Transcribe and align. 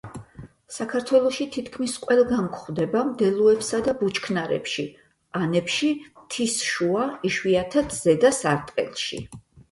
საქართველოში 0.75 1.45
თითქმის 1.55 1.97
ყველგან 2.05 2.47
გვხვდება 2.53 3.03
მდელოებსა 3.09 3.81
და 3.87 3.93
ბუჩქნარებში, 3.99 4.85
ყანებში, 5.39 5.91
მთის 6.21 6.55
შუა, 6.69 7.05
იშვიათად 7.31 7.93
ზედა 7.99 8.33
სარტყელში. 8.39 9.21